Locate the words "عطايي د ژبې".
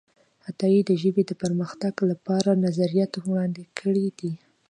0.49-1.23